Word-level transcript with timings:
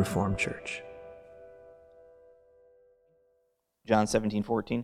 Reformed 0.00 0.38
Church. 0.38 0.82
John 3.86 4.06
17, 4.06 4.42
14. 4.42 4.82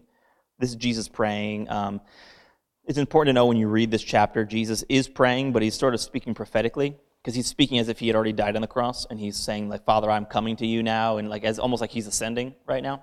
This 0.59 0.69
is 0.69 0.77
Jesus 0.77 1.09
praying. 1.09 1.71
Um, 1.71 2.03
it's 2.85 2.99
important 2.99 3.31
to 3.31 3.33
know 3.33 3.47
when 3.47 3.57
you 3.57 3.67
read 3.67 3.91
this 3.91 4.03
chapter, 4.03 4.45
Jesus 4.45 4.85
is 4.91 5.09
praying, 5.09 5.53
but 5.53 5.63
he's 5.63 5.75
sort 5.75 5.95
of 5.95 6.03
speaking 6.03 6.35
prophetically 6.35 6.99
because 7.23 7.35
he's 7.35 7.47
speaking 7.47 7.79
as 7.79 7.89
if 7.89 7.99
he 7.99 8.09
had 8.09 8.15
already 8.15 8.35
died 8.35 8.57
on 8.57 8.61
the 8.61 8.69
cross, 8.69 9.07
and 9.09 9.19
he's 9.19 9.37
saying 9.37 9.71
like, 9.71 9.87
"Father, 9.87 10.11
I'm 10.11 10.27
coming 10.27 10.55
to 10.57 10.67
you 10.67 10.83
now," 10.83 11.17
and 11.17 11.31
like 11.31 11.45
as 11.45 11.59
almost 11.59 11.81
like 11.81 11.93
he's 11.93 12.07
ascending 12.07 12.55
right 12.67 12.83
now. 12.83 13.03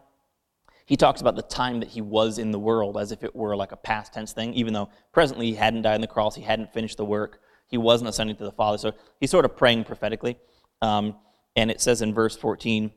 He 0.86 0.96
talks 0.96 1.20
about 1.20 1.36
the 1.36 1.42
time 1.42 1.80
that 1.80 1.90
he 1.90 2.02
was 2.02 2.38
in 2.38 2.52
the 2.52 2.60
world 2.60 2.96
as 2.96 3.12
if 3.12 3.24
it 3.24 3.36
were 3.36 3.56
like 3.56 3.72
a 3.72 3.78
past 3.78 4.14
tense 4.14 4.34
thing, 4.34 4.54
even 4.54 4.74
though 4.74 4.90
presently 5.14 5.48
he 5.48 5.56
hadn't 5.56 5.82
died 5.82 5.96
on 5.96 6.02
the 6.02 6.08
cross, 6.16 6.36
he 6.36 6.44
hadn't 6.44 6.74
finished 6.74 6.98
the 6.98 7.06
work, 7.06 7.40
he 7.66 7.78
wasn't 7.80 8.08
ascending 8.08 8.36
to 8.36 8.44
the 8.44 8.52
Father. 8.52 8.78
So 8.78 8.92
he's 9.20 9.32
sort 9.32 9.46
of 9.46 9.58
praying 9.58 9.86
prophetically. 9.86 10.38
Um, 10.80 11.16
and 11.56 11.70
it 11.70 11.82
says 11.82 12.02
in 12.02 12.14
verse 12.14 12.36
14, 12.36 12.92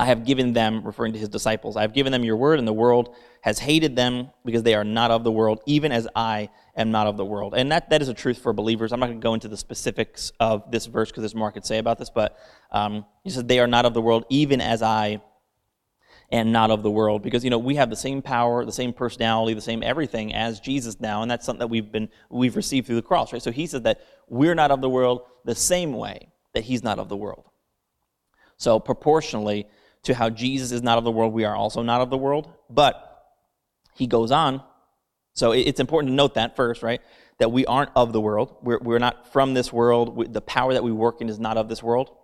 I 0.00 0.06
have 0.06 0.24
given 0.24 0.54
them, 0.54 0.82
referring 0.82 1.12
to 1.12 1.18
his 1.18 1.28
disciples, 1.28 1.76
I 1.76 1.82
have 1.82 1.92
given 1.92 2.10
them 2.10 2.24
your 2.24 2.36
word, 2.36 2.58
and 2.58 2.66
the 2.66 2.72
world 2.72 3.14
has 3.42 3.58
hated 3.58 3.96
them 3.96 4.30
because 4.44 4.62
they 4.62 4.74
are 4.74 4.84
not 4.84 5.10
of 5.10 5.24
the 5.24 5.32
world, 5.32 5.60
even 5.66 5.92
as 5.92 6.08
I 6.14 6.48
am 6.74 6.90
not 6.90 7.06
of 7.06 7.18
the 7.18 7.24
world. 7.24 7.54
And 7.54 7.70
that, 7.70 7.90
that 7.90 8.00
is 8.00 8.08
a 8.08 8.14
truth 8.14 8.38
for 8.38 8.54
believers. 8.54 8.92
I'm 8.92 9.00
not 9.00 9.06
going 9.06 9.20
to 9.20 9.22
go 9.22 9.34
into 9.34 9.48
the 9.48 9.58
specifics 9.58 10.32
of 10.40 10.70
this 10.70 10.86
verse 10.86 11.10
because 11.10 11.22
there's 11.22 11.34
more 11.34 11.48
I 11.48 11.50
could 11.50 11.66
say 11.66 11.78
about 11.78 11.98
this, 11.98 12.08
but 12.08 12.38
um, 12.70 13.04
he 13.24 13.30
says, 13.30 13.44
They 13.44 13.58
are 13.58 13.66
not 13.66 13.84
of 13.84 13.92
the 13.92 14.00
world, 14.00 14.24
even 14.30 14.62
as 14.62 14.80
I 14.80 15.20
am 16.32 16.50
not 16.50 16.70
of 16.70 16.82
the 16.82 16.90
world. 16.90 17.22
Because, 17.22 17.44
you 17.44 17.50
know, 17.50 17.58
we 17.58 17.74
have 17.74 17.90
the 17.90 17.96
same 17.96 18.22
power, 18.22 18.64
the 18.64 18.72
same 18.72 18.94
personality, 18.94 19.52
the 19.52 19.60
same 19.60 19.82
everything 19.82 20.32
as 20.32 20.60
Jesus 20.60 20.98
now, 20.98 21.20
and 21.20 21.30
that's 21.30 21.44
something 21.44 21.60
that 21.60 21.68
we've, 21.68 21.92
been, 21.92 22.08
we've 22.30 22.56
received 22.56 22.86
through 22.86 22.96
the 22.96 23.02
cross, 23.02 23.34
right? 23.34 23.42
So 23.42 23.50
he 23.50 23.66
said 23.66 23.84
that 23.84 24.00
we're 24.28 24.54
not 24.54 24.70
of 24.70 24.80
the 24.80 24.88
world 24.88 25.22
the 25.44 25.54
same 25.54 25.92
way 25.92 26.32
that 26.54 26.64
he's 26.64 26.82
not 26.82 26.98
of 26.98 27.08
the 27.08 27.16
world. 27.16 27.49
So, 28.60 28.78
proportionally 28.78 29.66
to 30.02 30.14
how 30.14 30.28
Jesus 30.28 30.70
is 30.70 30.82
not 30.82 30.98
of 30.98 31.04
the 31.04 31.10
world, 31.10 31.32
we 31.32 31.46
are 31.46 31.56
also 31.56 31.82
not 31.82 32.02
of 32.02 32.10
the 32.10 32.18
world. 32.18 32.52
But 32.68 33.24
he 33.94 34.06
goes 34.06 34.30
on. 34.30 34.62
So, 35.32 35.52
it's 35.52 35.80
important 35.80 36.10
to 36.10 36.14
note 36.14 36.34
that 36.34 36.56
first, 36.56 36.82
right? 36.82 37.00
That 37.38 37.50
we 37.50 37.64
aren't 37.64 37.90
of 37.96 38.12
the 38.12 38.20
world. 38.20 38.54
We're, 38.60 38.78
we're 38.78 38.98
not 38.98 39.32
from 39.32 39.54
this 39.54 39.72
world. 39.72 40.34
The 40.34 40.42
power 40.42 40.74
that 40.74 40.84
we 40.84 40.92
work 40.92 41.22
in 41.22 41.30
is 41.30 41.38
not 41.40 41.56
of 41.56 41.70
this 41.70 41.82
world. 41.82 42.14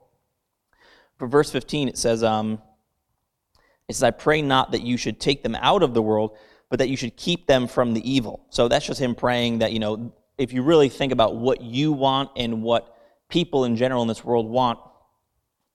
For 1.16 1.26
verse 1.26 1.50
15, 1.50 1.88
it 1.88 1.96
says, 1.96 2.22
um, 2.22 2.60
it 3.88 3.94
says, 3.94 4.02
I 4.02 4.10
pray 4.10 4.42
not 4.42 4.72
that 4.72 4.82
you 4.82 4.98
should 4.98 5.18
take 5.18 5.42
them 5.42 5.54
out 5.54 5.82
of 5.82 5.94
the 5.94 6.02
world, 6.02 6.36
but 6.68 6.80
that 6.80 6.90
you 6.90 6.98
should 6.98 7.16
keep 7.16 7.46
them 7.46 7.66
from 7.66 7.94
the 7.94 8.10
evil. 8.10 8.44
So 8.50 8.68
that's 8.68 8.86
just 8.86 9.00
him 9.00 9.14
praying 9.14 9.60
that, 9.60 9.72
you 9.72 9.78
know, 9.78 10.12
if 10.36 10.52
you 10.52 10.60
really 10.60 10.90
think 10.90 11.12
about 11.12 11.36
what 11.36 11.62
you 11.62 11.92
want 11.92 12.28
and 12.36 12.62
what 12.62 12.94
people 13.30 13.64
in 13.64 13.76
general 13.76 14.02
in 14.02 14.08
this 14.08 14.22
world 14.22 14.46
want, 14.50 14.80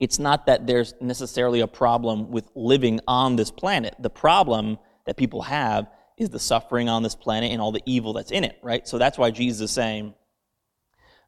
it's 0.02 0.18
not 0.18 0.48
that 0.48 0.66
there's 0.66 0.96
necessarily 1.00 1.60
a 1.60 1.68
problem 1.68 2.32
with 2.32 2.50
living 2.56 3.00
on 3.08 3.36
this 3.36 3.52
planet. 3.52 3.96
The 4.00 4.10
problem 4.10 4.80
that 5.06 5.16
people 5.16 5.44
have 5.44 5.88
is 6.18 6.32
the 6.32 6.40
suffering 6.40 6.90
on 6.90 7.04
this 7.04 7.14
planet 7.14 7.52
and 7.52 7.62
all 7.62 7.72
the 7.72 7.84
evil 7.86 8.12
that's 8.14 8.32
in 8.32 8.44
it, 8.44 8.58
right? 8.64 8.88
So 8.88 8.98
that's 8.98 9.20
why 9.20 9.30
Jesus 9.30 9.62
is 9.62 9.72
saying 9.72 10.16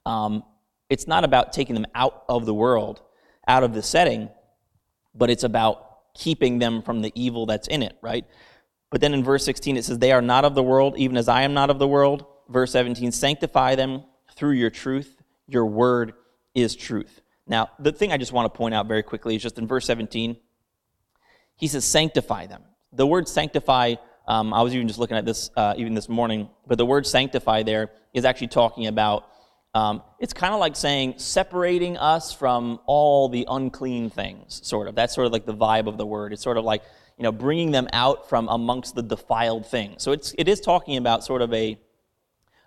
um, 0.07 0.43
it's 0.89 1.05
not 1.05 1.23
about 1.23 1.53
taking 1.53 1.75
them 1.75 1.85
out 1.93 2.23
of 2.27 2.47
the 2.47 2.53
world, 2.53 3.01
out 3.47 3.63
of 3.63 3.75
the 3.75 3.83
setting, 3.83 4.29
but 5.13 5.29
it's 5.29 5.43
about 5.43 6.13
keeping 6.15 6.57
them 6.57 6.81
from 6.81 7.03
the 7.03 7.11
evil 7.13 7.45
that's 7.45 7.67
in 7.67 7.83
it, 7.83 7.95
right? 8.01 8.25
But 8.89 9.01
then 9.01 9.13
in 9.13 9.23
verse 9.23 9.45
16 9.45 9.77
it 9.77 9.85
says, 9.85 9.99
They 9.99 10.11
are 10.11 10.21
not 10.21 10.45
of 10.45 10.55
the 10.55 10.63
world, 10.63 10.95
even 10.97 11.15
as 11.17 11.29
I 11.29 11.43
am 11.43 11.53
not 11.53 11.69
of 11.69 11.77
the 11.77 11.87
world. 11.87 12.25
Verse 12.49 12.71
17, 12.71 13.11
Sanctify 13.11 13.75
them 13.75 14.03
through 14.35 14.53
your 14.53 14.71
truth. 14.71 15.21
Your 15.47 15.67
word 15.67 16.13
is 16.55 16.75
truth. 16.75 17.22
Now, 17.47 17.69
the 17.79 17.91
thing 17.91 18.11
I 18.11 18.17
just 18.17 18.31
want 18.31 18.51
to 18.51 18.57
point 18.57 18.73
out 18.73 18.87
very 18.87 19.03
quickly 19.03 19.35
is 19.35 19.41
just 19.41 19.57
in 19.57 19.67
verse 19.67 19.85
17, 19.85 20.37
he 21.55 21.67
says, 21.67 21.85
sanctify 21.85 22.47
them. 22.47 22.63
The 22.93 23.05
word 23.05 23.27
sanctify, 23.27 23.95
um, 24.27 24.53
I 24.53 24.61
was 24.61 24.73
even 24.73 24.87
just 24.87 24.99
looking 24.99 25.17
at 25.17 25.25
this 25.25 25.49
uh, 25.55 25.73
even 25.77 25.93
this 25.93 26.07
morning, 26.07 26.49
but 26.67 26.77
the 26.77 26.85
word 26.85 27.05
sanctify 27.05 27.63
there 27.63 27.91
is 28.13 28.25
actually 28.25 28.47
talking 28.47 28.87
about, 28.87 29.27
um, 29.73 30.03
it's 30.19 30.33
kind 30.33 30.53
of 30.53 30.59
like 30.59 30.75
saying 30.75 31.15
separating 31.17 31.97
us 31.97 32.31
from 32.31 32.79
all 32.85 33.27
the 33.27 33.45
unclean 33.49 34.09
things, 34.09 34.61
sort 34.63 34.87
of. 34.87 34.95
That's 34.95 35.13
sort 35.13 35.27
of 35.27 35.33
like 35.33 35.45
the 35.45 35.55
vibe 35.55 35.87
of 35.87 35.97
the 35.97 36.05
word. 36.05 36.31
It's 36.31 36.43
sort 36.43 36.57
of 36.57 36.63
like, 36.63 36.83
you 37.17 37.23
know, 37.23 37.31
bringing 37.31 37.71
them 37.71 37.87
out 37.91 38.29
from 38.29 38.47
amongst 38.49 38.95
the 38.95 39.03
defiled 39.03 39.65
things. 39.65 40.03
So 40.03 40.11
it's, 40.11 40.33
it 40.37 40.47
is 40.47 40.61
talking 40.61 40.97
about 40.97 41.23
sort 41.23 41.41
of 41.41 41.53
a, 41.53 41.79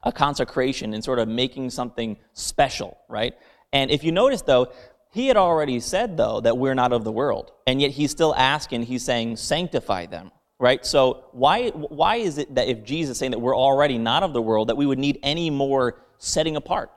a 0.03 0.13
consecration 0.13 0.95
and 0.95 1.03
sort 1.03 1.19
of 1.19 1.29
making 1.29 1.71
something 1.71 2.17
special, 2.33 2.99
right? 3.09 3.35
And 3.73 3.91
if 3.91 4.05
you 4.05 4.13
notice, 4.13 4.43
though, 4.43 4.73
he 5.13 5.29
had 5.29 5.37
already 5.37 5.81
said, 5.81 6.17
though, 6.17 6.41
that 6.41 6.59
we're 6.59 6.75
not 6.75 6.93
of 6.93 7.05
the 7.05 7.13
world. 7.13 7.53
And 7.67 7.81
yet 7.81 7.93
he's 7.93 8.11
still 8.11 8.35
asking, 8.35 8.83
he's 8.83 9.05
saying, 9.05 9.37
sanctify 9.37 10.07
them, 10.07 10.31
right? 10.59 10.85
So 10.85 11.25
why, 11.33 11.71
why 11.71 12.17
is 12.17 12.39
it 12.39 12.55
that 12.55 12.69
if 12.69 12.85
Jesus 12.85 13.13
is 13.13 13.19
saying 13.19 13.31
that 13.31 13.39
we're 13.39 13.57
already 13.57 13.99
not 13.99 14.23
of 14.23 14.33
the 14.33 14.43
world, 14.43 14.69
that 14.69 14.77
we 14.77 14.87
would 14.87 14.99
need 14.99 15.19
any 15.23 15.51
more 15.51 16.03
setting 16.19 16.57
apart? 16.57 16.91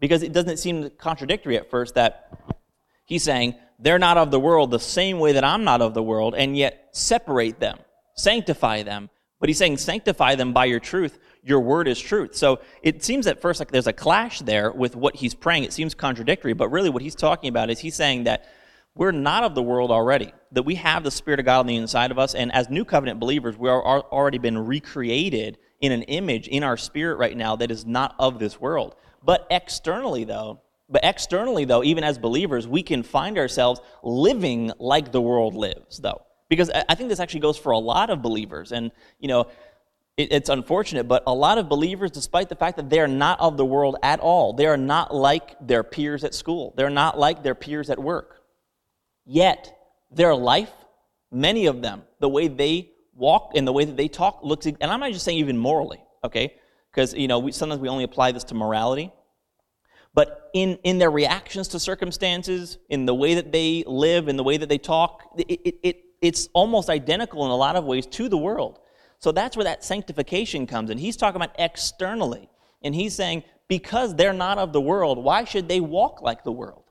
Because 0.00 0.22
it 0.22 0.32
doesn't 0.32 0.58
seem 0.58 0.90
contradictory 0.98 1.56
at 1.56 1.70
first 1.70 1.96
that 1.96 2.38
he's 3.04 3.24
saying, 3.24 3.54
they're 3.80 3.98
not 3.98 4.18
of 4.18 4.30
the 4.30 4.40
world 4.40 4.70
the 4.70 4.78
same 4.78 5.18
way 5.18 5.32
that 5.32 5.44
I'm 5.44 5.64
not 5.64 5.82
of 5.82 5.94
the 5.94 6.02
world, 6.02 6.34
and 6.36 6.56
yet 6.56 6.88
separate 6.92 7.60
them, 7.60 7.78
sanctify 8.16 8.82
them. 8.82 9.10
But 9.40 9.48
he's 9.48 9.58
saying, 9.58 9.76
sanctify 9.78 10.34
them 10.34 10.52
by 10.52 10.64
your 10.64 10.80
truth 10.80 11.18
your 11.48 11.60
word 11.60 11.88
is 11.88 11.98
truth. 11.98 12.34
So 12.36 12.60
it 12.82 13.02
seems 13.02 13.26
at 13.26 13.40
first 13.40 13.60
like 13.60 13.70
there's 13.70 13.86
a 13.86 13.92
clash 13.92 14.40
there 14.40 14.70
with 14.70 14.94
what 14.94 15.16
he's 15.16 15.34
praying. 15.34 15.64
It 15.64 15.72
seems 15.72 15.94
contradictory, 15.94 16.52
but 16.52 16.68
really 16.68 16.90
what 16.90 17.02
he's 17.02 17.14
talking 17.14 17.48
about 17.48 17.70
is 17.70 17.78
he's 17.78 17.94
saying 17.94 18.24
that 18.24 18.48
we're 18.94 19.12
not 19.12 19.44
of 19.44 19.54
the 19.54 19.62
world 19.62 19.90
already, 19.90 20.32
that 20.52 20.64
we 20.64 20.74
have 20.74 21.04
the 21.04 21.10
Spirit 21.10 21.40
of 21.40 21.46
God 21.46 21.60
on 21.60 21.66
the 21.66 21.76
inside 21.76 22.10
of 22.10 22.18
us, 22.18 22.34
and 22.34 22.52
as 22.52 22.68
new 22.68 22.84
covenant 22.84 23.20
believers, 23.20 23.56
we 23.56 23.68
are 23.68 23.80
already 23.82 24.38
been 24.38 24.58
recreated 24.58 25.56
in 25.80 25.92
an 25.92 26.02
image 26.02 26.48
in 26.48 26.64
our 26.64 26.76
spirit 26.76 27.16
right 27.16 27.36
now 27.36 27.54
that 27.54 27.70
is 27.70 27.86
not 27.86 28.16
of 28.18 28.40
this 28.40 28.60
world. 28.60 28.96
But 29.22 29.46
externally, 29.50 30.24
though, 30.24 30.62
but 30.88 31.04
externally, 31.04 31.64
though, 31.64 31.84
even 31.84 32.02
as 32.02 32.18
believers, 32.18 32.66
we 32.66 32.82
can 32.82 33.04
find 33.04 33.38
ourselves 33.38 33.80
living 34.02 34.72
like 34.80 35.12
the 35.12 35.22
world 35.22 35.54
lives, 35.54 35.98
though. 35.98 36.22
Because 36.48 36.70
I 36.70 36.94
think 36.94 37.10
this 37.10 37.20
actually 37.20 37.40
goes 37.40 37.58
for 37.58 37.72
a 37.72 37.78
lot 37.78 38.10
of 38.10 38.22
believers. 38.22 38.72
And, 38.72 38.90
you 39.18 39.28
know, 39.28 39.48
it, 40.16 40.32
it's 40.32 40.48
unfortunate, 40.48 41.04
but 41.04 41.22
a 41.26 41.34
lot 41.34 41.58
of 41.58 41.68
believers, 41.68 42.10
despite 42.10 42.48
the 42.48 42.56
fact 42.56 42.76
that 42.76 42.90
they 42.90 43.00
are 43.00 43.08
not 43.08 43.38
of 43.40 43.56
the 43.56 43.64
world 43.64 43.96
at 44.02 44.20
all, 44.20 44.52
they 44.52 44.66
are 44.66 44.76
not 44.76 45.14
like 45.14 45.56
their 45.66 45.82
peers 45.82 46.24
at 46.24 46.34
school, 46.34 46.74
they're 46.76 46.90
not 46.90 47.18
like 47.18 47.42
their 47.42 47.54
peers 47.54 47.88
at 47.88 47.98
work. 47.98 48.42
Yet, 49.24 49.74
their 50.10 50.34
life, 50.34 50.72
many 51.30 51.66
of 51.66 51.82
them, 51.82 52.02
the 52.18 52.28
way 52.28 52.48
they 52.48 52.90
walk 53.14 53.52
and 53.54 53.66
the 53.66 53.72
way 53.72 53.84
that 53.84 53.96
they 53.96 54.08
talk 54.08 54.40
looks, 54.42 54.66
and 54.66 54.76
I'm 54.80 55.00
not 55.00 55.12
just 55.12 55.24
saying 55.24 55.38
even 55.38 55.58
morally, 55.58 56.02
okay? 56.24 56.54
Because, 56.90 57.14
you 57.14 57.28
know, 57.28 57.38
we, 57.38 57.52
sometimes 57.52 57.80
we 57.80 57.88
only 57.88 58.04
apply 58.04 58.32
this 58.32 58.44
to 58.44 58.54
morality. 58.54 59.12
But 60.14 60.50
in, 60.54 60.78
in 60.82 60.98
their 60.98 61.10
reactions 61.10 61.68
to 61.68 61.78
circumstances, 61.78 62.78
in 62.88 63.06
the 63.06 63.14
way 63.14 63.34
that 63.34 63.52
they 63.52 63.84
live, 63.86 64.28
in 64.28 64.36
the 64.36 64.42
way 64.42 64.56
that 64.56 64.68
they 64.68 64.78
talk, 64.78 65.22
it, 65.36 65.60
it, 65.64 65.74
it, 65.82 66.04
it's 66.20 66.48
almost 66.52 66.90
identical 66.90 67.44
in 67.44 67.50
a 67.50 67.56
lot 67.56 67.76
of 67.76 67.84
ways 67.84 68.06
to 68.06 68.28
the 68.28 68.38
world. 68.38 68.78
So 69.20 69.32
that's 69.32 69.56
where 69.56 69.64
that 69.64 69.84
sanctification 69.84 70.66
comes 70.66 70.90
in. 70.90 70.98
He's 70.98 71.16
talking 71.16 71.36
about 71.36 71.54
externally. 71.58 72.48
And 72.82 72.94
he's 72.94 73.14
saying, 73.14 73.44
because 73.66 74.14
they're 74.14 74.32
not 74.32 74.58
of 74.58 74.72
the 74.72 74.80
world, 74.80 75.18
why 75.18 75.44
should 75.44 75.68
they 75.68 75.80
walk 75.80 76.22
like 76.22 76.44
the 76.44 76.52
world? 76.52 76.84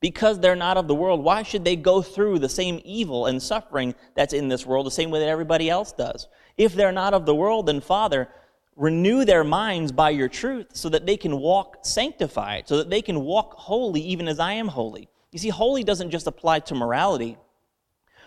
Because 0.00 0.38
they're 0.38 0.56
not 0.56 0.76
of 0.76 0.86
the 0.86 0.94
world, 0.94 1.24
why 1.24 1.42
should 1.42 1.64
they 1.64 1.76
go 1.76 2.02
through 2.02 2.38
the 2.38 2.48
same 2.48 2.80
evil 2.84 3.26
and 3.26 3.42
suffering 3.42 3.94
that's 4.14 4.34
in 4.34 4.48
this 4.48 4.66
world 4.66 4.86
the 4.86 4.90
same 4.90 5.10
way 5.10 5.20
that 5.20 5.28
everybody 5.28 5.70
else 5.70 5.92
does? 5.92 6.28
If 6.56 6.74
they're 6.74 6.92
not 6.92 7.14
of 7.14 7.26
the 7.26 7.34
world, 7.34 7.66
then 7.66 7.80
Father, 7.80 8.28
renew 8.76 9.24
their 9.24 9.44
minds 9.44 9.92
by 9.92 10.10
your 10.10 10.28
truth 10.28 10.68
so 10.72 10.88
that 10.90 11.06
they 11.06 11.16
can 11.16 11.38
walk 11.38 11.78
sanctified, 11.82 12.68
so 12.68 12.76
that 12.78 12.90
they 12.90 13.02
can 13.02 13.20
walk 13.20 13.54
holy 13.54 14.00
even 14.00 14.28
as 14.28 14.38
I 14.38 14.52
am 14.54 14.68
holy. 14.68 15.08
You 15.32 15.38
see, 15.38 15.48
holy 15.48 15.84
doesn't 15.84 16.10
just 16.10 16.26
apply 16.26 16.60
to 16.60 16.74
morality. 16.74 17.38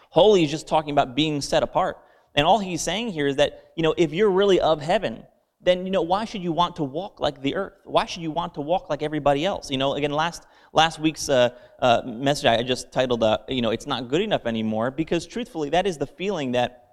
Holy 0.10 0.44
is 0.44 0.52
just 0.52 0.68
talking 0.68 0.92
about 0.92 1.16
being 1.16 1.42
set 1.42 1.64
apart. 1.64 1.98
And 2.36 2.46
all 2.46 2.60
he's 2.60 2.82
saying 2.82 3.10
here 3.10 3.28
is 3.28 3.38
that, 3.38 3.72
you 3.76 3.84
know, 3.84 3.94
if 3.98 4.14
you're 4.14 4.30
really 4.30 4.60
of 4.60 4.82
heaven, 4.82 5.26
then, 5.60 5.86
you 5.86 5.92
know, 5.92 6.04
why 6.04 6.26
should 6.26 6.44
you 6.44 6.52
want 6.52 6.76
to 6.76 6.84
walk 6.84 7.20
like 7.20 7.42
the 7.42 7.56
earth? 7.56 7.74
Why 7.84 8.06
should 8.06 8.22
you 8.22 8.32
want 8.32 8.54
to 8.56 8.62
walk 8.62 8.90
like 8.90 9.02
everybody 9.02 9.44
else? 9.44 9.72
You 9.72 9.78
know, 9.78 9.96
again, 9.96 10.12
last, 10.12 10.46
last 10.72 11.00
week's 11.00 11.30
uh, 11.30 11.50
uh, 11.80 12.04
message 12.06 12.46
I 12.46 12.62
just 12.62 12.92
titled, 12.92 13.24
uh, 13.24 13.40
you 13.50 13.62
know, 13.62 13.72
it's 13.72 13.88
not 13.88 14.08
good 14.08 14.22
enough 14.22 14.46
anymore, 14.46 14.92
because 14.92 15.26
truthfully, 15.26 15.72
that 15.72 15.88
is 15.88 15.98
the 15.98 16.06
feeling 16.06 16.52
that 16.52 16.87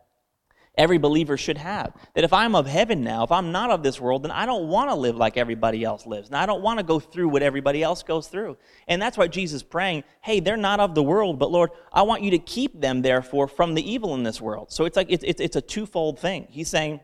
every 0.76 0.98
believer 0.98 1.36
should 1.36 1.58
have. 1.58 1.92
That 2.14 2.24
if 2.24 2.32
I'm 2.32 2.54
of 2.54 2.66
heaven 2.66 3.02
now, 3.02 3.22
if 3.24 3.32
I'm 3.32 3.52
not 3.52 3.70
of 3.70 3.82
this 3.82 4.00
world, 4.00 4.24
then 4.24 4.30
I 4.30 4.46
don't 4.46 4.68
want 4.68 4.90
to 4.90 4.94
live 4.94 5.16
like 5.16 5.36
everybody 5.36 5.84
else 5.84 6.06
lives. 6.06 6.28
And 6.28 6.36
I 6.36 6.46
don't 6.46 6.62
want 6.62 6.78
to 6.78 6.84
go 6.84 6.98
through 6.98 7.28
what 7.28 7.42
everybody 7.42 7.82
else 7.82 8.02
goes 8.02 8.26
through. 8.28 8.56
And 8.88 9.00
that's 9.00 9.16
why 9.16 9.28
Jesus 9.28 9.62
praying, 9.62 10.04
hey, 10.20 10.40
they're 10.40 10.56
not 10.56 10.80
of 10.80 10.94
the 10.94 11.02
world, 11.02 11.38
but 11.38 11.50
Lord, 11.50 11.70
I 11.92 12.02
want 12.02 12.22
you 12.22 12.30
to 12.32 12.38
keep 12.38 12.80
them, 12.80 13.02
therefore, 13.02 13.48
from 13.48 13.74
the 13.74 13.88
evil 13.88 14.14
in 14.14 14.22
this 14.22 14.40
world. 14.40 14.72
So 14.72 14.84
it's 14.84 14.96
like, 14.96 15.06
it's, 15.10 15.24
it's, 15.24 15.40
it's 15.40 15.56
a 15.56 15.60
twofold 15.60 16.18
thing. 16.18 16.46
He's 16.50 16.68
saying, 16.68 17.00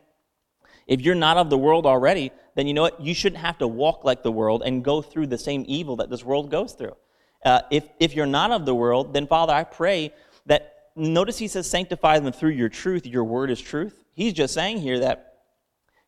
if 0.87 1.01
you're 1.01 1.15
not 1.15 1.37
of 1.37 1.49
the 1.49 1.57
world 1.57 1.85
already, 1.85 2.31
then 2.55 2.67
you 2.67 2.73
know 2.73 2.81
what? 2.81 2.99
You 2.99 3.13
shouldn't 3.13 3.41
have 3.41 3.57
to 3.59 3.67
walk 3.67 4.03
like 4.03 4.23
the 4.23 4.31
world 4.31 4.63
and 4.65 4.83
go 4.83 5.01
through 5.01 5.27
the 5.27 5.37
same 5.37 5.63
evil 5.67 5.95
that 5.97 6.09
this 6.09 6.23
world 6.23 6.51
goes 6.51 6.73
through. 6.73 6.95
Uh, 7.45 7.61
if, 7.71 7.87
if 7.99 8.13
you're 8.13 8.25
not 8.25 8.51
of 8.51 8.65
the 8.65 8.75
world, 8.75 9.13
then 9.13 9.25
Father, 9.27 9.53
I 9.53 9.63
pray 9.63 10.13
that, 10.47 10.70
notice 10.95 11.37
he 11.37 11.47
says, 11.47 11.69
sanctify 11.69 12.19
them 12.19 12.33
through 12.33 12.51
your 12.51 12.69
truth. 12.69 13.05
Your 13.05 13.23
word 13.23 13.51
is 13.51 13.61
truth. 13.61 14.03
He's 14.13 14.33
just 14.33 14.53
saying 14.53 14.79
here 14.79 14.99
that 14.99 15.33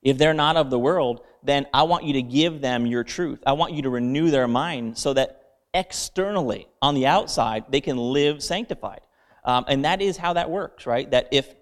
if 0.01 0.17
they're 0.17 0.33
not 0.33 0.57
of 0.57 0.69
the 0.69 0.79
world, 0.79 1.21
then 1.43 1.65
I 1.73 1.83
want 1.83 2.03
you 2.03 2.13
to 2.13 2.21
give 2.21 2.61
them 2.61 2.85
your 2.85 3.03
truth. 3.03 3.41
I 3.45 3.53
want 3.53 3.73
you 3.73 3.83
to 3.83 3.89
renew 3.89 4.29
their 4.29 4.47
mind 4.47 4.97
so 4.97 5.13
that 5.13 5.41
externally, 5.73 6.67
on 6.81 6.95
the 6.95 7.07
outside, 7.07 7.65
they 7.69 7.81
can 7.81 7.97
live 7.97 8.43
sanctified. 8.43 9.01
Um, 9.45 9.65
and 9.67 9.85
that 9.85 10.01
is 10.01 10.17
how 10.17 10.33
that 10.33 10.49
works, 10.49 10.85
right? 10.85 11.09
That 11.11 11.29
if 11.31 11.53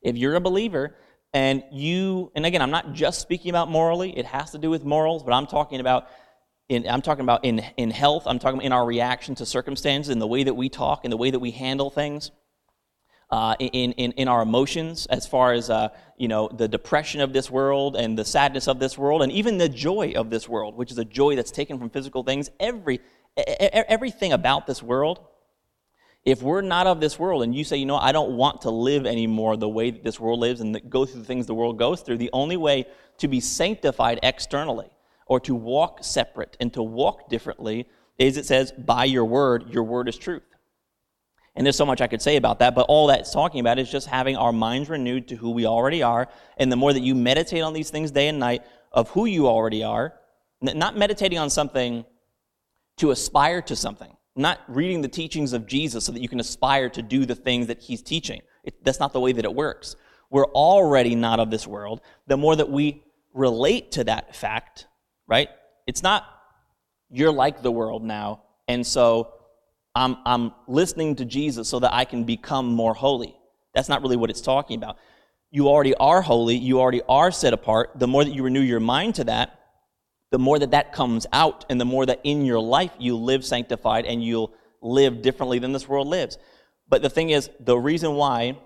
if 0.00 0.16
you're 0.16 0.36
a 0.36 0.40
believer 0.40 0.94
and 1.34 1.62
you, 1.72 2.30
and 2.34 2.46
again, 2.46 2.62
I'm 2.62 2.70
not 2.70 2.92
just 2.92 3.20
speaking 3.20 3.50
about 3.50 3.68
morally, 3.68 4.16
it 4.16 4.26
has 4.26 4.52
to 4.52 4.58
do 4.58 4.70
with 4.70 4.84
morals, 4.84 5.22
but 5.22 5.32
I'm 5.32 5.46
talking 5.46 5.80
about 5.80 6.08
in, 6.68 6.86
I'm 6.88 7.02
talking 7.02 7.24
about 7.24 7.44
in, 7.44 7.60
in 7.76 7.90
health, 7.90 8.24
I'm 8.26 8.38
talking 8.38 8.58
about 8.58 8.66
in 8.66 8.72
our 8.72 8.84
reaction 8.84 9.34
to 9.36 9.46
circumstances, 9.46 10.10
in 10.10 10.18
the 10.18 10.26
way 10.26 10.44
that 10.44 10.54
we 10.54 10.68
talk, 10.68 11.04
in 11.04 11.10
the 11.10 11.16
way 11.16 11.30
that 11.30 11.38
we 11.38 11.50
handle 11.50 11.90
things, 11.90 12.30
uh, 13.30 13.56
in, 13.58 13.92
in, 13.92 14.12
in 14.12 14.28
our 14.28 14.42
emotions, 14.42 15.06
as 15.06 15.26
far 15.26 15.52
as 15.52 15.70
uh, 15.70 15.88
you 16.18 16.28
know, 16.28 16.48
the 16.48 16.68
depression 16.68 17.20
of 17.20 17.32
this 17.32 17.50
world 17.50 17.96
and 17.96 18.18
the 18.18 18.24
sadness 18.24 18.68
of 18.68 18.78
this 18.78 18.98
world, 18.98 19.22
and 19.22 19.32
even 19.32 19.56
the 19.58 19.68
joy 19.68 20.12
of 20.14 20.28
this 20.28 20.48
world, 20.48 20.76
which 20.76 20.90
is 20.90 20.98
a 20.98 21.04
joy 21.04 21.36
that's 21.36 21.50
taken 21.50 21.78
from 21.78 21.88
physical 21.88 22.22
things. 22.22 22.50
Every, 22.60 23.00
everything 23.36 24.32
about 24.32 24.66
this 24.66 24.82
world 24.82 25.20
if 26.24 26.42
we're 26.42 26.60
not 26.60 26.86
of 26.86 27.00
this 27.00 27.18
world 27.18 27.42
and 27.42 27.54
you 27.54 27.64
say, 27.64 27.78
you 27.78 27.86
know, 27.86 27.96
I 27.96 28.12
don't 28.12 28.32
want 28.32 28.62
to 28.62 28.70
live 28.70 29.06
anymore 29.06 29.56
the 29.56 29.68
way 29.68 29.90
that 29.90 30.04
this 30.04 30.20
world 30.20 30.40
lives 30.40 30.60
and 30.60 30.78
go 30.90 31.06
through 31.06 31.20
the 31.20 31.26
things 31.26 31.46
the 31.46 31.54
world 31.54 31.78
goes 31.78 32.02
through, 32.02 32.18
the 32.18 32.28
only 32.34 32.58
way 32.58 32.84
to 33.18 33.28
be 33.28 33.40
sanctified 33.40 34.20
externally 34.22 34.90
or 35.28 35.38
to 35.40 35.54
walk 35.54 36.02
separate 36.02 36.56
and 36.58 36.72
to 36.74 36.82
walk 36.82 37.28
differently 37.28 37.86
is 38.18 38.36
it 38.36 38.46
says, 38.46 38.72
by 38.72 39.04
your 39.04 39.24
word, 39.24 39.70
your 39.70 39.84
word 39.84 40.08
is 40.08 40.16
truth. 40.18 40.42
And 41.54 41.66
there's 41.66 41.76
so 41.76 41.86
much 41.86 42.00
I 42.00 42.06
could 42.06 42.22
say 42.22 42.36
about 42.36 42.60
that, 42.60 42.74
but 42.74 42.86
all 42.88 43.08
that's 43.08 43.32
talking 43.32 43.60
about 43.60 43.78
is 43.78 43.90
just 43.90 44.06
having 44.06 44.36
our 44.36 44.52
minds 44.52 44.88
renewed 44.88 45.28
to 45.28 45.36
who 45.36 45.50
we 45.50 45.66
already 45.66 46.02
are. 46.02 46.28
And 46.56 46.70
the 46.70 46.76
more 46.76 46.92
that 46.92 47.02
you 47.02 47.14
meditate 47.14 47.62
on 47.62 47.72
these 47.72 47.90
things 47.90 48.10
day 48.10 48.28
and 48.28 48.38
night 48.38 48.62
of 48.92 49.10
who 49.10 49.26
you 49.26 49.48
already 49.48 49.82
are, 49.82 50.14
not 50.60 50.96
meditating 50.96 51.38
on 51.38 51.50
something 51.50 52.04
to 52.98 53.10
aspire 53.10 53.62
to 53.62 53.76
something, 53.76 54.16
not 54.36 54.60
reading 54.68 55.02
the 55.02 55.08
teachings 55.08 55.52
of 55.52 55.66
Jesus 55.66 56.04
so 56.04 56.12
that 56.12 56.20
you 56.20 56.28
can 56.28 56.40
aspire 56.40 56.88
to 56.90 57.02
do 57.02 57.26
the 57.26 57.34
things 57.34 57.66
that 57.66 57.80
he's 57.80 58.02
teaching. 58.02 58.40
It, 58.64 58.84
that's 58.84 59.00
not 59.00 59.12
the 59.12 59.20
way 59.20 59.32
that 59.32 59.44
it 59.44 59.54
works. 59.54 59.96
We're 60.30 60.46
already 60.46 61.14
not 61.14 61.40
of 61.40 61.50
this 61.50 61.66
world. 61.66 62.00
The 62.26 62.36
more 62.36 62.54
that 62.54 62.70
we 62.70 63.02
relate 63.34 63.92
to 63.92 64.04
that 64.04 64.34
fact, 64.34 64.86
right? 65.28 65.48
It's 65.86 66.02
not 66.02 66.24
you're 67.10 67.32
like 67.32 67.62
the 67.62 67.70
world 67.70 68.02
now, 68.02 68.42
and 68.66 68.86
so 68.86 69.32
I'm, 69.94 70.16
I'm 70.24 70.52
listening 70.66 71.16
to 71.16 71.24
Jesus 71.24 71.68
so 71.68 71.80
that 71.80 71.92
I 71.92 72.04
can 72.04 72.24
become 72.24 72.66
more 72.66 72.94
holy. 72.94 73.34
That's 73.74 73.88
not 73.88 74.02
really 74.02 74.16
what 74.16 74.30
it's 74.30 74.40
talking 74.40 74.76
about. 74.76 74.96
You 75.50 75.68
already 75.68 75.94
are 75.94 76.22
holy, 76.22 76.56
you 76.56 76.80
already 76.80 77.02
are 77.08 77.30
set 77.30 77.52
apart. 77.52 77.92
The 77.96 78.06
more 78.06 78.24
that 78.24 78.32
you 78.32 78.42
renew 78.42 78.60
your 78.60 78.80
mind 78.80 79.16
to 79.16 79.24
that, 79.24 79.58
the 80.30 80.38
more 80.38 80.58
that 80.58 80.72
that 80.72 80.92
comes 80.92 81.26
out 81.32 81.64
and 81.70 81.80
the 81.80 81.84
more 81.84 82.04
that 82.06 82.20
in 82.22 82.44
your 82.44 82.60
life 82.60 82.92
you 82.98 83.16
live 83.16 83.44
sanctified 83.44 84.04
and 84.04 84.22
you'll 84.22 84.52
live 84.82 85.22
differently 85.22 85.58
than 85.58 85.72
this 85.72 85.88
world 85.88 86.06
lives. 86.06 86.38
But 86.88 87.02
the 87.02 87.10
thing 87.10 87.30
is, 87.30 87.50
the 87.58 87.78
reason 87.78 88.14
why 88.14 88.58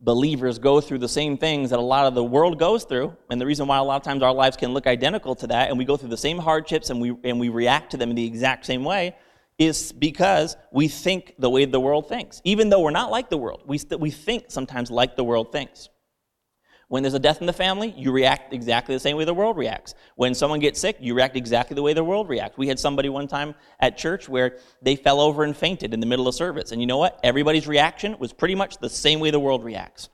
believers 0.00 0.58
go 0.58 0.80
through 0.80 0.98
the 0.98 1.08
same 1.08 1.36
things 1.36 1.70
that 1.70 1.78
a 1.78 1.82
lot 1.82 2.06
of 2.06 2.14
the 2.14 2.24
world 2.24 2.58
goes 2.58 2.84
through, 2.84 3.14
and 3.30 3.40
the 3.40 3.46
reason 3.46 3.66
why 3.66 3.76
a 3.78 3.82
lot 3.82 3.96
of 3.96 4.02
times 4.02 4.22
our 4.22 4.32
lives 4.32 4.56
can 4.56 4.72
look 4.72 4.86
identical 4.86 5.34
to 5.36 5.46
that, 5.48 5.68
and 5.68 5.78
we 5.78 5.84
go 5.84 5.96
through 5.96 6.08
the 6.08 6.16
same 6.16 6.38
hardships 6.38 6.90
and 6.90 7.00
we, 7.00 7.14
and 7.24 7.38
we 7.38 7.48
react 7.48 7.90
to 7.90 7.96
them 7.96 8.10
in 8.10 8.16
the 8.16 8.26
exact 8.26 8.64
same 8.64 8.84
way, 8.84 9.14
is 9.58 9.92
because 9.92 10.56
we 10.72 10.88
think 10.88 11.34
the 11.38 11.50
way 11.50 11.66
the 11.66 11.80
world 11.80 12.08
thinks. 12.08 12.40
Even 12.44 12.70
though 12.70 12.80
we're 12.80 12.90
not 12.90 13.10
like 13.10 13.28
the 13.28 13.36
world, 13.36 13.62
we, 13.66 13.76
st- 13.76 14.00
we 14.00 14.10
think 14.10 14.44
sometimes 14.48 14.90
like 14.90 15.16
the 15.16 15.24
world 15.24 15.52
thinks. 15.52 15.90
When 16.90 17.04
there's 17.04 17.14
a 17.14 17.20
death 17.20 17.40
in 17.40 17.46
the 17.46 17.52
family, 17.52 17.94
you 17.96 18.10
react 18.10 18.52
exactly 18.52 18.96
the 18.96 19.00
same 19.00 19.16
way 19.16 19.24
the 19.24 19.32
world 19.32 19.56
reacts. 19.56 19.94
When 20.16 20.34
someone 20.34 20.58
gets 20.58 20.80
sick, 20.80 20.96
you 20.98 21.14
react 21.14 21.36
exactly 21.36 21.76
the 21.76 21.82
way 21.82 21.92
the 21.92 22.02
world 22.02 22.28
reacts. 22.28 22.58
We 22.58 22.66
had 22.66 22.80
somebody 22.80 23.08
one 23.08 23.28
time 23.28 23.54
at 23.78 23.96
church 23.96 24.28
where 24.28 24.56
they 24.82 24.96
fell 24.96 25.20
over 25.20 25.44
and 25.44 25.56
fainted 25.56 25.94
in 25.94 26.00
the 26.00 26.06
middle 26.06 26.26
of 26.26 26.34
service. 26.34 26.72
And 26.72 26.80
you 26.80 26.88
know 26.88 26.98
what? 26.98 27.20
Everybody's 27.22 27.68
reaction 27.68 28.16
was 28.18 28.32
pretty 28.32 28.56
much 28.56 28.78
the 28.78 28.90
same 28.90 29.20
way 29.20 29.30
the 29.30 29.38
world 29.38 29.62
reacts, 29.62 30.08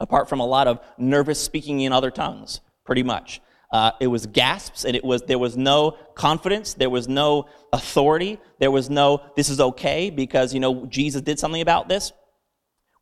apart 0.00 0.28
from 0.28 0.40
a 0.40 0.44
lot 0.44 0.68
of 0.68 0.80
nervous 0.98 1.42
speaking 1.42 1.80
in 1.80 1.94
other 1.94 2.10
tongues, 2.10 2.60
pretty 2.84 3.02
much. 3.02 3.40
Uh, 3.70 3.92
it 3.98 4.08
was 4.08 4.26
gasps, 4.26 4.84
and 4.84 4.94
it 4.94 5.02
was 5.02 5.22
there 5.22 5.38
was 5.38 5.56
no 5.56 5.92
confidence, 6.14 6.74
there 6.74 6.90
was 6.90 7.08
no 7.08 7.46
authority, 7.72 8.38
there 8.58 8.70
was 8.70 8.90
no 8.90 9.22
this 9.34 9.48
is 9.48 9.60
okay 9.60 10.10
because 10.10 10.52
you 10.52 10.60
know 10.60 10.84
Jesus 10.84 11.22
did 11.22 11.38
something 11.38 11.62
about 11.62 11.88
this. 11.88 12.12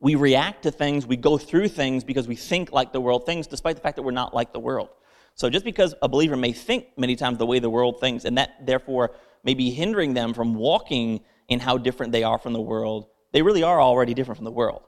We 0.00 0.14
react 0.14 0.62
to 0.62 0.70
things, 0.70 1.06
we 1.06 1.16
go 1.16 1.36
through 1.36 1.68
things 1.68 2.04
because 2.04 2.26
we 2.26 2.34
think 2.34 2.72
like 2.72 2.92
the 2.92 3.00
world 3.00 3.26
thinks, 3.26 3.46
despite 3.46 3.76
the 3.76 3.82
fact 3.82 3.96
that 3.96 4.02
we're 4.02 4.12
not 4.12 4.34
like 4.34 4.52
the 4.52 4.60
world. 4.60 4.88
So 5.34 5.50
just 5.50 5.64
because 5.64 5.94
a 6.02 6.08
believer 6.08 6.36
may 6.36 6.52
think 6.52 6.86
many 6.96 7.16
times 7.16 7.38
the 7.38 7.46
way 7.46 7.58
the 7.58 7.70
world 7.70 8.00
thinks, 8.00 8.24
and 8.24 8.38
that 8.38 8.66
therefore 8.66 9.12
may 9.44 9.54
be 9.54 9.70
hindering 9.70 10.14
them 10.14 10.32
from 10.34 10.54
walking 10.54 11.20
in 11.48 11.60
how 11.60 11.78
different 11.78 12.12
they 12.12 12.22
are 12.22 12.38
from 12.38 12.52
the 12.54 12.60
world, 12.60 13.08
they 13.32 13.42
really 13.42 13.62
are 13.62 13.80
already 13.80 14.14
different 14.14 14.36
from 14.36 14.44
the 14.44 14.50
world. 14.50 14.82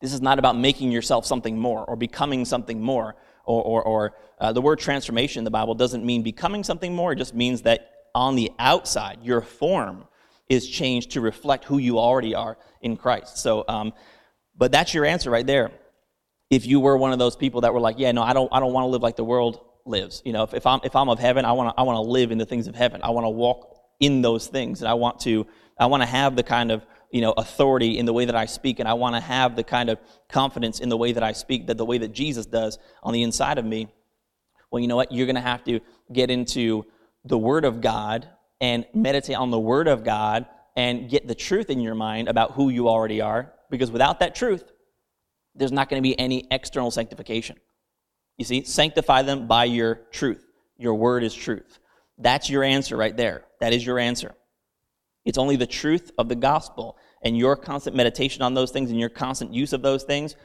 This 0.00 0.12
is 0.12 0.20
not 0.20 0.38
about 0.38 0.56
making 0.56 0.92
yourself 0.92 1.26
something 1.26 1.58
more 1.58 1.84
or 1.84 1.96
becoming 1.96 2.44
something 2.44 2.80
more. 2.80 3.16
Or, 3.44 3.62
or, 3.62 3.82
or 3.82 4.16
uh, 4.38 4.52
the 4.52 4.60
word 4.60 4.78
transformation 4.78 5.40
in 5.40 5.44
the 5.44 5.50
Bible 5.50 5.74
doesn't 5.74 6.04
mean 6.04 6.22
becoming 6.22 6.62
something 6.62 6.94
more, 6.94 7.12
it 7.12 7.16
just 7.16 7.34
means 7.34 7.62
that 7.62 7.90
on 8.14 8.36
the 8.36 8.50
outside, 8.58 9.18
your 9.22 9.40
form 9.40 10.04
is 10.50 10.68
changed 10.68 11.12
to 11.12 11.20
reflect 11.22 11.64
who 11.64 11.78
you 11.78 11.98
already 11.98 12.34
are 12.34 12.58
in 12.82 12.96
Christ. 12.96 13.38
So, 13.38 13.64
um, 13.68 13.94
but 14.58 14.72
that's 14.72 14.92
your 14.92 15.06
answer 15.06 15.30
right 15.30 15.46
there. 15.46 15.70
If 16.50 16.66
you 16.66 16.80
were 16.80 16.96
one 16.96 17.12
of 17.12 17.20
those 17.20 17.36
people 17.36 17.62
that 17.62 17.72
were 17.72 17.80
like, 17.80 17.98
yeah, 17.98 18.10
no, 18.10 18.22
I 18.22 18.32
don't, 18.32 18.52
I 18.52 18.58
don't 18.58 18.72
want 18.72 18.84
to 18.84 18.88
live 18.88 19.00
like 19.00 19.14
the 19.14 19.24
world 19.24 19.64
lives. 19.86 20.20
You 20.24 20.32
know, 20.32 20.42
if, 20.42 20.52
if 20.52 20.66
I'm, 20.66 20.80
if 20.82 20.96
I'm 20.96 21.08
of 21.08 21.20
heaven, 21.20 21.44
I 21.44 21.52
want 21.52 21.74
to, 21.74 21.80
I 21.80 21.84
want 21.84 21.96
to 21.96 22.10
live 22.10 22.32
in 22.32 22.38
the 22.38 22.44
things 22.44 22.66
of 22.66 22.74
heaven. 22.74 23.00
I 23.04 23.10
want 23.10 23.24
to 23.26 23.30
walk 23.30 23.76
in 24.00 24.22
those 24.22 24.48
things, 24.48 24.80
and 24.80 24.88
I 24.88 24.94
want 24.94 25.20
to, 25.20 25.46
I 25.78 25.86
want 25.86 26.02
to 26.02 26.06
have 26.06 26.34
the 26.34 26.42
kind 26.42 26.72
of, 26.72 26.84
you 27.12 27.20
know, 27.20 27.32
authority 27.36 27.96
in 27.98 28.06
the 28.06 28.12
way 28.12 28.24
that 28.24 28.34
I 28.34 28.46
speak, 28.46 28.80
and 28.80 28.88
I 28.88 28.94
want 28.94 29.14
to 29.14 29.20
have 29.20 29.54
the 29.54 29.62
kind 29.62 29.88
of 29.88 30.00
confidence 30.28 30.80
in 30.80 30.88
the 30.88 30.96
way 30.96 31.12
that 31.12 31.22
I 31.22 31.32
speak, 31.32 31.68
that 31.68 31.76
the 31.76 31.84
way 31.84 31.98
that 31.98 32.12
Jesus 32.12 32.46
does 32.46 32.78
on 33.04 33.12
the 33.12 33.22
inside 33.22 33.58
of 33.58 33.64
me. 33.64 33.88
Well, 34.72 34.80
you 34.80 34.88
know 34.88 34.96
what? 34.96 35.12
You're 35.12 35.26
going 35.26 35.36
to 35.36 35.42
have 35.42 35.62
to 35.64 35.80
get 36.12 36.30
into 36.30 36.86
the 37.24 37.38
Word 37.38 37.64
of 37.64 37.80
God 37.80 38.28
and 38.60 38.86
meditate 38.94 39.36
on 39.36 39.50
the 39.50 39.58
Word 39.58 39.88
of 39.88 40.04
God 40.04 40.46
and 40.76 41.08
get 41.08 41.26
the 41.26 41.34
truth 41.34 41.70
in 41.70 41.80
your 41.80 41.94
mind 41.94 42.28
about 42.28 42.52
who 42.52 42.68
you 42.68 42.88
already 42.88 43.20
are. 43.20 43.52
Because 43.70 43.90
without 43.90 44.20
that 44.20 44.34
truth, 44.34 44.70
there's 45.54 45.72
not 45.72 45.88
going 45.88 46.02
to 46.02 46.06
be 46.06 46.18
any 46.18 46.46
external 46.50 46.90
sanctification. 46.90 47.56
You 48.36 48.44
see, 48.44 48.64
sanctify 48.64 49.22
them 49.22 49.46
by 49.46 49.64
your 49.64 50.02
truth. 50.10 50.44
Your 50.78 50.94
word 50.94 51.22
is 51.24 51.34
truth. 51.34 51.78
That's 52.18 52.48
your 52.48 52.62
answer 52.62 52.96
right 52.96 53.16
there. 53.16 53.44
That 53.60 53.72
is 53.72 53.84
your 53.84 53.98
answer. 53.98 54.34
It's 55.24 55.38
only 55.38 55.56
the 55.56 55.66
truth 55.66 56.10
of 56.18 56.28
the 56.28 56.34
gospel 56.34 56.96
and 57.22 57.36
your 57.36 57.56
constant 57.56 57.94
meditation 57.94 58.42
on 58.42 58.54
those 58.54 58.70
things 58.70 58.90
and 58.90 58.98
your 58.98 59.10
constant 59.10 59.52
use 59.52 59.72
of 59.72 59.82
those 59.82 60.04
things 60.04 60.36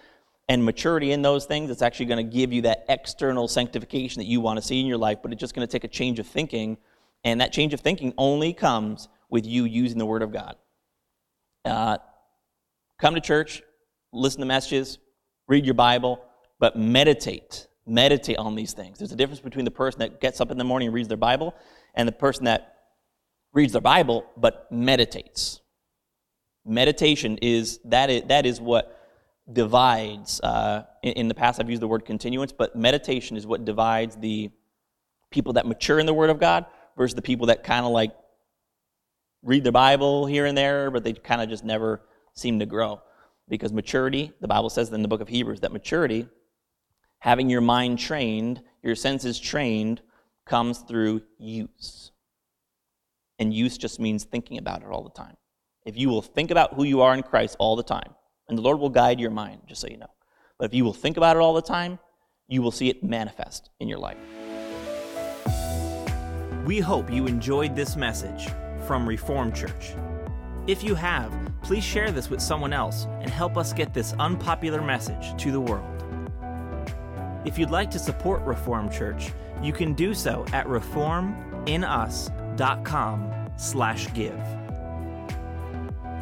and 0.50 0.64
maturity 0.64 1.12
in 1.12 1.22
those 1.22 1.46
things 1.46 1.70
that's 1.70 1.82
actually 1.82 2.06
going 2.08 2.30
to 2.30 2.36
give 2.36 2.52
you 2.52 2.64
that 2.64 2.86
external 2.90 3.48
sanctification 3.48 4.20
that 4.20 4.28
you 4.28 4.42
want 4.42 4.58
to 4.58 4.62
see 4.62 4.80
in 4.80 4.86
your 4.86 4.98
life, 4.98 5.20
but 5.24 5.32
it's 5.32 5.40
just 5.40 5.56
going 5.56 5.66
to 5.66 5.72
take 5.72 5.84
a 5.84 5.88
change 5.88 6.20
of 6.20 6.28
thinking 6.28 6.78
and 7.26 7.42
that 7.42 7.52
change 7.52 7.74
of 7.74 7.82
thinking 7.82 8.14
only 8.18 8.54
comes 8.54 9.10
with 9.30 9.46
you 9.46 9.66
using 9.66 9.98
the 9.98 10.06
Word 10.06 10.22
of 10.22 10.32
God. 10.32 10.56
Uh, 11.66 11.98
come 13.00 13.16
to 13.16 13.22
church, 13.22 13.64
listen 14.14 14.40
to 14.40 14.46
messages, 14.46 15.00
read 15.48 15.66
your 15.66 15.74
Bible, 15.74 16.24
but 16.60 16.78
meditate. 16.78 17.68
Meditate 17.88 18.38
on 18.38 18.56
these 18.56 18.74
things. 18.74 19.00
There's 19.00 19.12
a 19.12 19.16
difference 19.16 19.42
between 19.42 19.66
the 19.66 19.72
person 19.72 20.00
that 20.00 20.22
gets 20.22 20.40
up 20.40 20.52
in 20.52 20.58
the 20.58 20.64
morning 20.64 20.88
and 20.88 20.96
reads 20.96 21.08
their 21.08 21.18
Bible 21.18 21.56
and 21.96 22.08
the 22.08 22.14
person 22.14 22.46
that 22.46 22.76
reads 23.54 23.74
their 23.74 23.82
Bible 23.82 24.26
but 24.38 24.72
meditates. 24.72 25.62
Meditation 26.64 27.38
is 27.42 27.80
that 27.86 28.10
is, 28.10 28.24
that 28.28 28.46
is 28.46 28.62
what 28.62 29.00
divides. 29.52 30.42
Uh, 30.42 30.84
in, 31.02 31.14
in 31.14 31.28
the 31.28 31.36
past, 31.36 31.60
I've 31.60 31.70
used 31.70 31.82
the 31.82 31.88
word 31.88 32.06
continuance, 32.06 32.52
but 32.52 32.76
meditation 32.76 33.36
is 33.38 33.48
what 33.48 33.66
divides 33.66 34.16
the 34.16 34.52
people 35.32 35.54
that 35.54 35.66
mature 35.68 36.00
in 36.00 36.06
the 36.06 36.14
Word 36.14 36.30
of 36.30 36.40
God 36.40 36.66
versus 36.98 37.16
the 37.16 37.22
people 37.22 37.48
that 37.48 37.64
kind 37.64 37.86
of 37.86 37.92
like 37.92 38.16
read 39.44 39.64
the 39.64 39.72
Bible 39.72 40.26
here 40.26 40.46
and 40.46 40.58
there, 40.58 40.90
but 40.92 41.04
they 41.04 41.14
kind 41.14 41.42
of 41.42 41.50
just 41.50 41.64
never 41.64 42.02
seem 42.34 42.60
to 42.60 42.66
grow. 42.66 43.02
Because 43.48 43.72
maturity, 43.72 44.32
the 44.42 44.48
Bible 44.48 44.70
says 44.70 44.92
in 44.92 45.02
the 45.02 45.08
book 45.08 45.22
of 45.22 45.28
Hebrews 45.28 45.62
that 45.62 45.72
maturity, 45.72 46.28
having 47.20 47.50
your 47.50 47.62
mind 47.62 48.00
trained, 48.00 48.62
your 48.82 48.96
senses 48.96 49.40
trained, 49.40 50.02
comes 50.46 50.80
through 50.80 51.22
use. 51.38 52.12
And 53.38 53.54
use 53.54 53.78
just 53.78 54.00
means 54.00 54.24
thinking 54.24 54.58
about 54.58 54.82
it 54.82 54.88
all 54.88 55.04
the 55.04 55.10
time. 55.10 55.36
If 55.86 55.98
you 55.98 56.10
will 56.10 56.22
think 56.22 56.50
about 56.50 56.74
who 56.74 56.84
you 56.84 57.02
are 57.02 57.14
in 57.14 57.22
Christ 57.22 57.56
all 57.60 57.76
the 57.76 57.84
time, 57.84 58.16
and 58.48 58.58
the 58.58 58.62
Lord 58.62 58.80
will 58.80 58.90
guide 58.90 59.20
your 59.20 59.32
mind, 59.32 59.62
just 59.68 59.82
so 59.82 59.88
you 59.88 59.98
know. 59.98 60.10
But 60.58 60.66
if 60.66 60.74
you 60.74 60.84
will 60.84 60.94
think 60.94 61.18
about 61.18 61.36
it 61.36 61.40
all 61.40 61.54
the 61.54 61.62
time, 61.62 62.00
you 62.48 62.62
will 62.62 62.72
see 62.72 62.90
it 62.90 63.04
manifest 63.04 63.70
in 63.80 63.88
your 63.88 64.00
life. 64.00 64.18
We 66.66 66.80
hope 66.80 67.12
you 67.12 67.28
enjoyed 67.28 67.76
this 67.76 67.96
message. 67.96 68.50
from 68.88 69.08
Reformed 69.08 69.56
Church. 69.56 69.94
If 70.68 70.84
you 70.84 70.96
have, 70.96 71.32
please 71.64 71.84
share 71.84 72.12
this 72.12 72.30
with 72.30 72.40
someone 72.40 72.72
else 72.72 73.08
and 73.22 73.32
help 73.32 73.58
us 73.58 73.74
get 73.74 73.96
this 73.96 74.14
unpopular 74.20 74.80
message 74.82 75.36
to 75.42 75.52
the 75.52 75.60
world. 75.60 76.04
If 77.46 77.58
you'd 77.58 77.72
like 77.72 77.90
to 77.92 78.00
support 78.00 78.44
Reformed 78.44 78.92
Church, 78.92 79.32
you 79.64 79.74
can 79.74 79.94
do 79.94 80.14
so 80.14 80.46
at 80.54 80.68
reforminus.com 80.68 83.50
slash 83.58 84.14
give. 84.14 84.40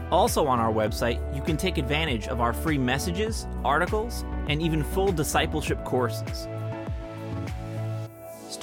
Also 0.10 0.48
on 0.48 0.60
our 0.60 0.72
website, 0.72 1.36
you 1.36 1.42
can 1.42 1.58
take 1.58 1.78
advantage 1.78 2.30
of 2.30 2.40
our 2.40 2.54
free 2.54 2.78
messages, 2.78 3.46
articles, 3.66 4.24
and 4.48 4.62
even 4.62 4.84
full 4.84 5.12
discipleship 5.12 5.84
courses. 5.84 6.48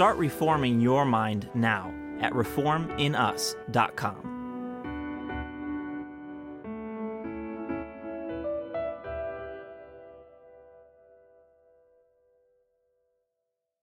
Start 0.00 0.16
reforming 0.16 0.80
your 0.80 1.04
mind 1.04 1.50
now 1.52 1.92
at 2.22 2.32
reforminus.com. 2.32 4.29